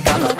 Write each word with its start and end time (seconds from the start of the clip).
come 0.00 0.22
up. 0.24 0.37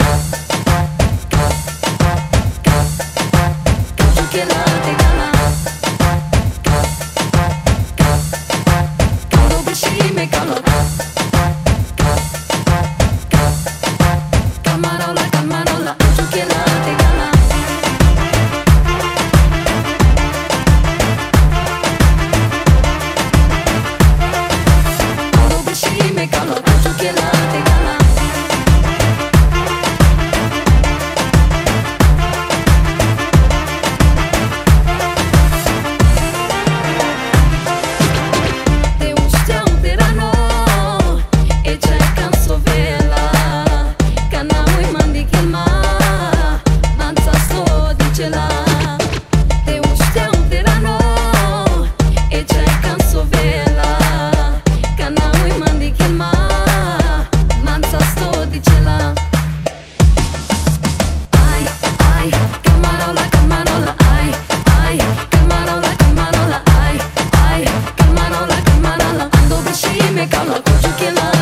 you 70.49 70.93
can 70.97 71.15
não 71.15 71.38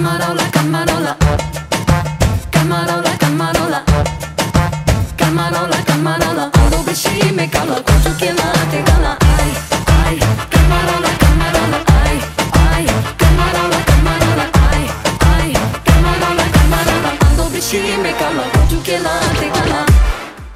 Camarola, 0.00 0.50
camarola. 0.50 1.16
Camarola, 2.50 3.10
camarola. 3.18 3.84
Camarola, 5.18 5.76
camarola. 5.84 6.50
Ando 6.54 6.82
beshi 6.86 7.30
me 7.36 7.46
cala, 7.50 7.82
kozuki 7.82 8.32
na 8.32 8.46
te 8.70 8.80
gala. 8.82 9.18
Ay, 9.36 9.52
ay, 10.00 10.18
camarola, 10.48 11.10
camarola. 11.22 11.78
Ay, 12.00 12.18
ay, 12.72 12.86
camarola, 13.20 13.78
camarola. 13.90 14.46
Ay, 14.72 14.84
ay, 15.36 15.52
camarola, 15.84 16.44
camarola. 16.56 17.10
Ando 17.26 17.44
beshi 17.52 17.80
me 18.02 18.12
cala, 18.14 18.44
kozuki 18.54 18.96
na 19.04 19.20
te 19.38 19.50
gala. 19.52 19.84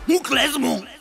Buclesmo. 0.09 0.94